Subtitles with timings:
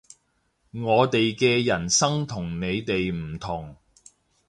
[0.71, 3.75] 我哋嘅人生同你哋唔同